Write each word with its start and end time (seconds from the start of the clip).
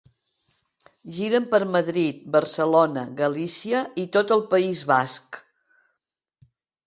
Giren 1.17 1.43
per 1.51 1.59
Madrid, 1.73 2.23
Barcelona, 2.35 3.03
Galícia 3.21 3.83
i 4.05 4.07
tot 4.15 4.33
el 4.37 4.43
País 4.55 4.81
Basc. 4.95 5.39